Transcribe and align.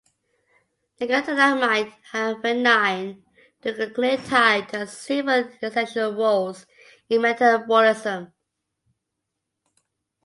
Nicotinamide 0.99 1.93
adenine 2.11 3.21
dinucleotide 3.61 4.71
has 4.71 4.97
several 4.97 5.47
essential 5.61 6.11
roles 6.13 6.65
in 7.07 7.21
metabolism. 7.21 8.33